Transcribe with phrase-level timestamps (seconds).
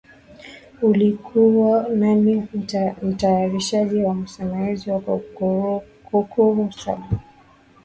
[0.81, 2.47] ulikuwa nami
[3.03, 5.21] mtayarishaji na msimlizi wako
[6.31, 7.19] karuma sagama